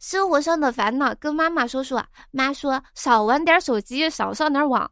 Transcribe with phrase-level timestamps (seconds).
[0.00, 4.90] 生活上的烦恼跟妈妈说说，妈说少玩点手机，少上点网。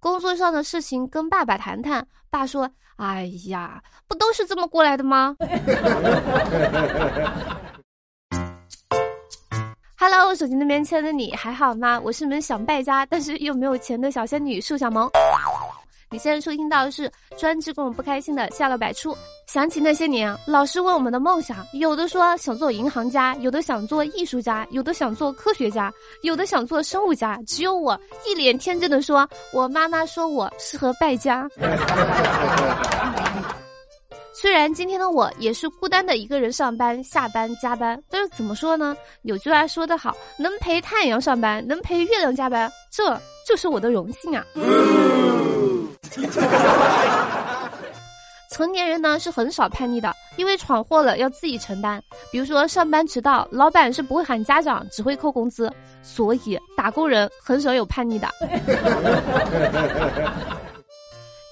[0.00, 2.66] 工作上的事情跟爸爸谈谈，爸说
[2.96, 5.36] ：“哎呀，不都是这么过来的吗？”
[9.98, 12.00] Hello，手机那边亲爱的你还好吗？
[12.02, 15.10] 我是你们想败家但是又没有钱的小仙女树小萌。
[16.12, 17.08] 你现在收听到的是
[17.38, 19.16] 专治各种不开心的下乐百出。
[19.46, 31.48] 想起那些年，老师问我们的梦想，有的说想做银行家，有的想做艺术家，有的想做科学家，有的想做生物家，只有我一脸天真的说，我妈妈说我适合败家。
[34.34, 38.96] 虽然今天的我也是孤单的一个人上班、下班、加班，但是怎么说呢？
[39.22, 43.16] 有句话说得好，能陪太阳上班，能陪月亮加班，这
[43.46, 44.44] 就是我的荣幸啊。
[48.50, 52.02] 成年人呢是很少叛逆的，因为闯祸了要自己承担。
[52.32, 58.28] 比如说上班迟到，老板是不会喊家长，只会扣工资，所以打工人很少有叛逆的。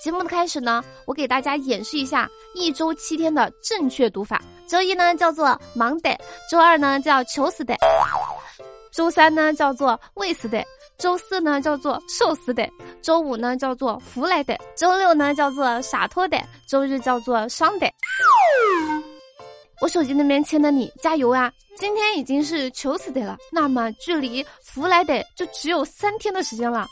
[0.03, 4.43] 节目的开始呢，我给大家演示一下一周七天的正确读法。
[4.67, 6.17] 周一呢叫做 Monday，
[6.51, 7.75] 周二呢叫求死的，
[8.93, 10.63] 周三呢叫做未死的。
[10.99, 12.69] 周四呢叫做寿司的，
[13.01, 17.89] 周五呢叫做福来的，周六呢叫做洒脱的，周日叫做伤的。
[19.81, 21.53] 我手机那边签的你加油啊！
[21.77, 26.89] 今天已经是求死的了，那么距离福来的就只有三天的时间了。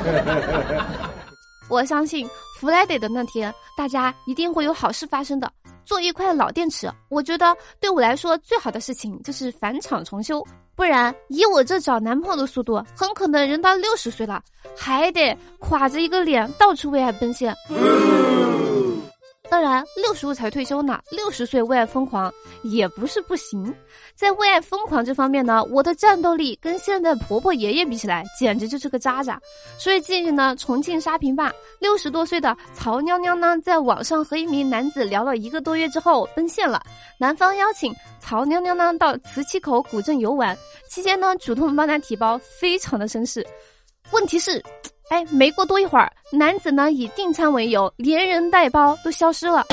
[1.70, 2.28] 我相信
[2.58, 5.50] 福来得的那天，大家一定会有好事发生的。
[5.86, 10.46] 做一块老电池，我觉得对我来说最好的事情就是返厂重修。
[10.76, 14.42] 不然，以我这找男朋友的速度，很可能人到六十岁了，
[14.76, 17.54] 还得垮着一个脸到处为爱奔现。
[19.50, 23.74] 当然，六十五才退休呢，六十岁为爱疯狂也不是不行。
[24.14, 29.40] 在为爱疯狂这方面呢，我的战斗力跟现在婆婆爷爷比起来，简直就是个渣渣。
[29.76, 36.80] 所以近日呢，重庆沙坪坝六十多岁的曹嬢嬢呢，在网上和一名男子聊了一个多月之后奔现了。
[37.18, 40.56] 男方邀请曹嬢嬢呢到磁器口古镇游玩，
[40.88, 43.44] 期间呢主动帮她提包，非常的绅士。
[44.12, 44.62] 问题是。
[45.10, 49.66] 哎，没过多一会儿，男子呢以订餐为由，连人带包都消失了。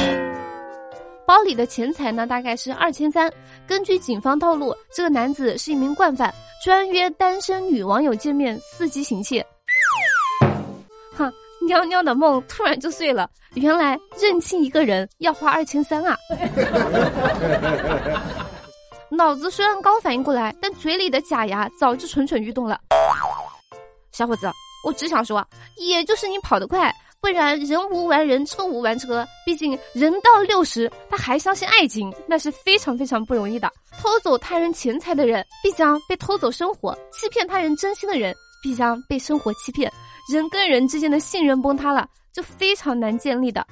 [1.27, 3.31] 包里的钱财呢大概是二千三。
[3.67, 6.33] 根据警方透露，这个男子是一名惯犯，
[6.65, 9.45] 专约单身女网友见面，伺机行窃。
[11.15, 11.31] 哼，
[11.67, 16.17] 娘娘的梦突然就碎了，原来认清一个人要花二千三啊！
[19.11, 22.79] 脑子虽然刚反应过来，但嘴里的假牙早就蠢蠢欲动了。
[24.11, 24.49] 小伙子。
[24.87, 26.89] 我只想说，也就是你跑得快，
[27.19, 29.27] 不然人无完人，车无完车。
[29.45, 33.69] 毕竟人到六十，他还相信爱情，那是非常非常不容易的。
[33.99, 38.33] 偷走他人钱财的人，必将被偷走生活；欺骗他人真心的人，
[38.63, 39.91] 必将被生活欺骗。
[40.31, 43.67] 人跟人之间的信任崩塌了，就非常难建立的。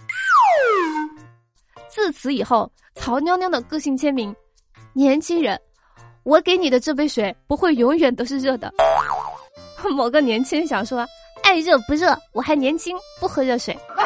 [1.88, 4.36] 自此以后，曹娘娘的个性签名：
[4.92, 5.58] 年轻人，
[6.24, 8.74] 我给你的这杯水不会永远都是热的。
[9.94, 11.08] 某个年轻人想说
[11.44, 13.78] ：“爱热不热，我还年轻，不喝热水。”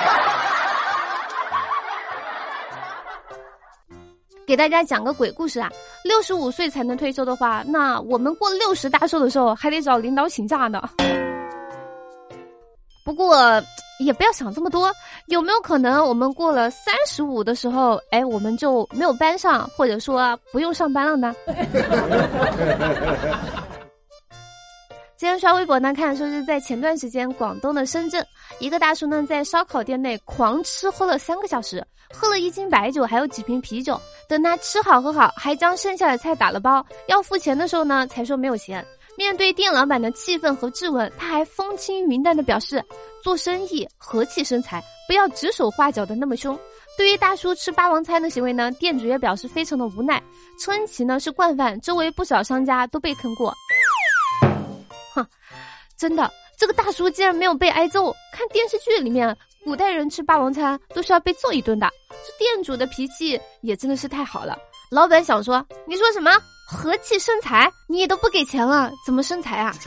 [4.46, 5.70] 给大家讲个鬼故事啊！
[6.04, 10.82] 六十五岁才能退休的话，那我们过六十大寿的时候还得找领导请假呢。
[13.06, 13.62] 不过
[14.00, 14.92] 也不要想这么多，
[15.28, 21.36] 有没有可能我们过了三十五的时候，哎，我们就没有班上，或者说不用上班了呢？
[25.20, 28.26] 今天刷微博呢，看说是在前段时间，广东的深圳，
[28.60, 34.00] 一个大叔呢在烧烤店内狂吃喝了三个小时，喝了一斤白酒，还有几瓶啤酒。
[34.30, 38.86] 等他吃好喝好，还将剩下的菜打了包，要付钱的时候呢，才说没有钱。
[39.18, 42.82] 面对店老板的气愤和质问，他还风轻云淡的表示，
[43.22, 46.58] 做生意和气生财，不要指手画脚的那么凶。
[46.98, 50.24] 对于大叔吃霸王餐的行为呢，店主也表示非常的无奈，
[50.58, 53.54] 称其呢是惯犯，周围不少商家都被坑过。
[55.98, 58.16] 真的，这个大叔竟然没有被挨揍。
[58.32, 61.90] 看电视剧里面，古代人吃霸王餐都是要被揍一顿的。
[62.10, 64.58] 这店主的脾气也真的是太好了。
[64.92, 66.32] 老板想说，你说什么
[66.68, 67.72] 和气生财？
[67.88, 69.74] 你都不给钱了，怎么生财啊？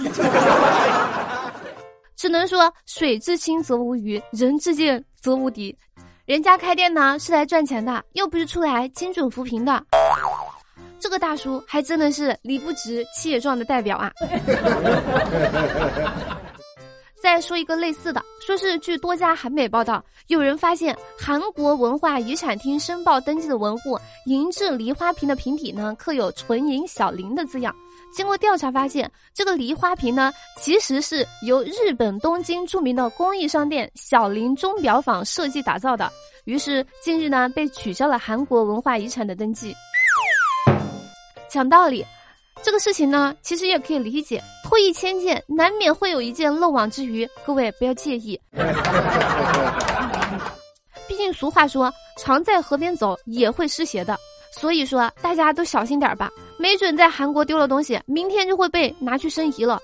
[2.15, 5.77] 只能说水至清则无鱼，人至贱则无敌。
[6.25, 9.85] 人家开店呢是来赚钱的，又不是出来精准扶贫的。
[11.03, 14.13] 这个大叔还真的是理不直气也壮的代表啊！
[17.21, 27.75] 再说一个类似的，说是据多家韩媒报道，有人发现韩国文化遗产厅申报登记的文物银质梨花瓶的瓶体呢，刻有“纯银小林”的字样。
[28.13, 36.11] 经过调查发现，这个梨花瓶呢，其实是由日本东京著名的工艺商店小林钟表坊设计打造的。
[36.45, 39.73] 于是近日呢，被取消了韩国文化遗产的登记。
[41.53, 42.03] 讲道理，
[42.63, 44.43] 这个事情呢，其实也可以理解。
[44.65, 48.41] 脱一千件，难免会有一件漏网之鱼，各位不要介意。
[51.07, 54.19] 毕竟俗话说，常在河边走也会湿鞋的。
[54.51, 59.79] 所以说，大家都小心点吧，没准在韩国丢了东西，明天就会被拿去申遗了。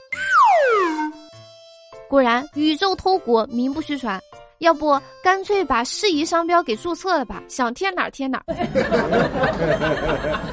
[2.08, 4.18] 果然，宇宙偷国名不虚传，
[4.60, 7.42] 要不干脆把适宜商标给注册了吧？
[7.46, 8.54] 想贴哪儿贴哪儿。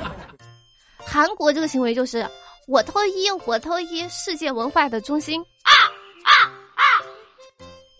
[1.15, 2.27] 韩国这个行为就是
[2.67, 5.41] 我脱衣，我脱衣，世界文化的中心。
[5.63, 5.71] 啊
[6.25, 6.83] 啊啊！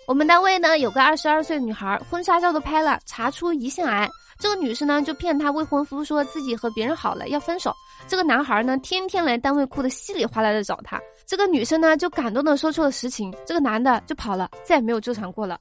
[0.05, 4.05] 我们单位呢有个二十二岁女孩，婚纱照都拍了，查出胰腺癌。
[4.37, 7.73] 这个女生呢，就骗她未婚夫说自己和别人好了要分手。
[8.05, 10.99] 这个男孩呢，天天来单位哭的稀里哗啦的找她。
[11.25, 13.33] 这个女生呢，就感动的说出了实情。
[13.45, 15.57] 这个男的就跑了，再也没有纠缠过了。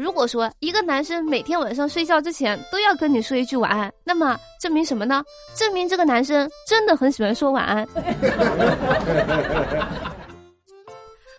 [0.00, 5.22] 如果说一个男生每天晚上睡觉之前都要跟你说一句晚安，那么证明什么呢？
[5.54, 7.86] 证明这个男生真的很喜欢说晚安。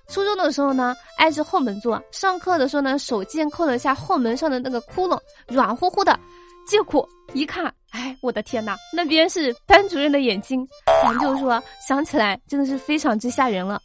[0.07, 1.99] 初中的时候呢，挨着后门坐。
[2.11, 6.19] 上课的时候呢，手贱扣了下后门上的那个窟窿，软乎乎的。
[6.67, 10.63] 结果一看，哎，我的天哪，那边是班主任的眼睛。
[11.01, 13.81] 咱就说，想起来真的是非常之吓人了。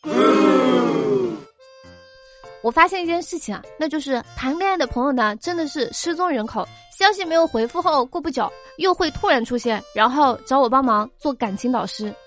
[2.67, 6.67] 我发现一件事情啊，那就是谈恋爱的朋友呢，真的是失踪人口。
[6.91, 12.13] 消息没有回复后，过不久又会突然出现，然后找我帮忙做感情导师。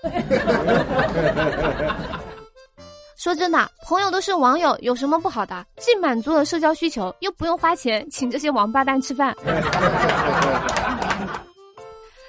[3.18, 5.62] 说真的，朋友都是网友，有什么不好的？
[5.76, 9.36] 既满足了社交需求，又不用花钱请这些王八蛋吃饭。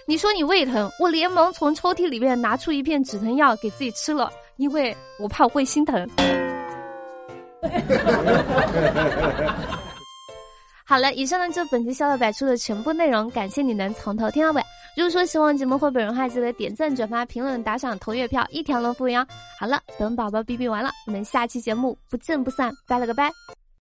[0.05, 6.05] 你说你胃疼，我连忙从抽屉里面拿出一片止疼药给自己吃了，因为我怕我会心疼。
[10.83, 14.61] 好了，以上呢就本期笑料百出的全部内容，感谢你能从头听到尾。
[14.97, 19.25] 如果说喜欢节目或本人的话，记得点赞、转发、评论、打赏、投月票，一条龙服务哟。
[19.57, 23.31] 好了，等宝宝哔哔完了，我们下期节目不见不散，拜了个拜。